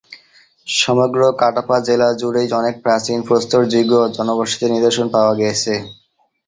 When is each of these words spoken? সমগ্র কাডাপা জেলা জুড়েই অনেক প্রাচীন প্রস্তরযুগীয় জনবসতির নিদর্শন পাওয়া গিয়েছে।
সমগ্র 0.75 1.19
কাডাপা 1.41 1.77
জেলা 1.87 2.09
জুড়েই 2.19 2.47
অনেক 2.53 2.75
প্রাচীন 2.83 3.17
প্রস্তরযুগীয় 3.27 4.03
জনবসতির 4.17 4.73
নিদর্শন 4.75 5.07
পাওয়া 5.15 5.33
গিয়েছে। 5.39 5.73